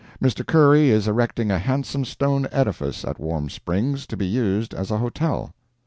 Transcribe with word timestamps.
Mr. 0.19 0.43
Curry 0.43 0.89
is 0.89 1.07
erecting 1.07 1.51
a 1.51 1.59
handsome 1.59 2.05
stone 2.05 2.47
edifice 2.51 3.05
at 3.05 3.17
the 3.17 3.21
Warm 3.21 3.51
Springs, 3.51 4.07
to 4.07 4.17
be 4.17 4.25
used 4.25 4.73
as 4.73 4.89
a 4.89 4.97
hotel. 4.97 5.53